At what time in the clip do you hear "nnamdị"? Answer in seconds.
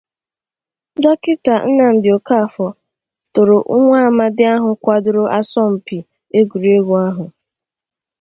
1.69-2.09